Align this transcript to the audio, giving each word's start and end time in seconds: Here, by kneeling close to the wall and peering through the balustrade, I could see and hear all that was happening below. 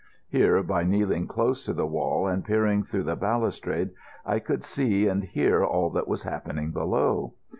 Here, 0.27 0.63
by 0.63 0.83
kneeling 0.83 1.27
close 1.27 1.63
to 1.63 1.73
the 1.75 1.85
wall 1.85 2.25
and 2.25 2.43
peering 2.43 2.81
through 2.81 3.03
the 3.03 3.15
balustrade, 3.15 3.91
I 4.25 4.39
could 4.39 4.63
see 4.63 5.07
and 5.07 5.23
hear 5.23 5.63
all 5.63 5.91
that 5.91 6.07
was 6.07 6.23
happening 6.23 6.71
below. 6.71 7.35